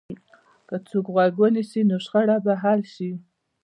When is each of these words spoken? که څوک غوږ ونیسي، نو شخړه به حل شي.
که 0.67 0.75
څوک 0.87 1.05
غوږ 1.15 1.33
ونیسي، 1.39 1.81
نو 1.89 1.95
شخړه 2.05 2.37
به 2.45 2.53
حل 2.63 2.81
شي. 2.93 3.11